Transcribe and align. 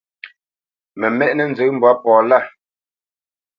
Mə 0.99 1.07
mɛ́ʼnə̄ 1.17 1.45
nzə 1.51 1.63
mbwǎ 1.75 1.91
pɔ 2.03 2.13
lâ. 2.29 2.37